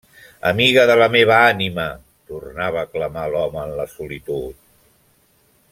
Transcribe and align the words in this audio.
-Amiga 0.51 0.85
de 0.91 0.95
la 1.01 1.07
meva 1.15 1.35
ànima!- 1.49 1.85
tornava 2.31 2.81
a 2.85 2.91
clamar 2.95 3.29
l'home 3.35 3.63
en 3.67 3.75
la 3.81 3.87
solitud. 3.95 4.57